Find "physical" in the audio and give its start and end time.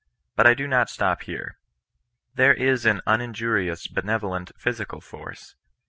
4.57-4.99